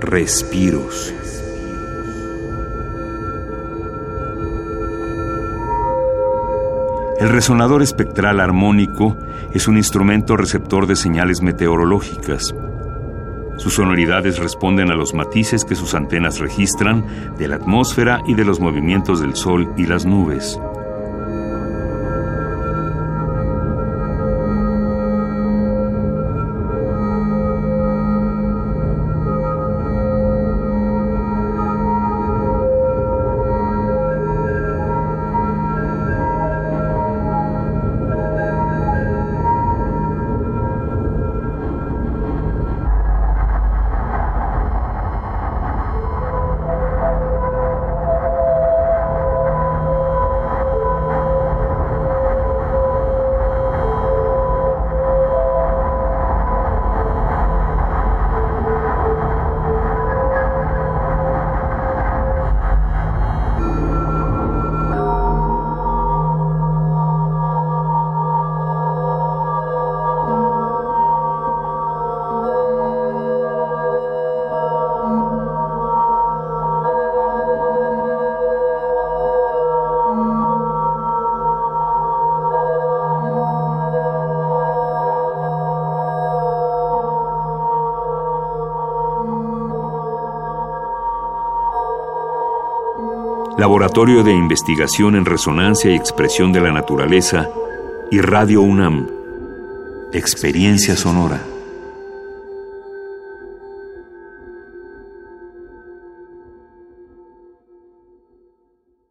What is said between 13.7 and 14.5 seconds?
sonoridades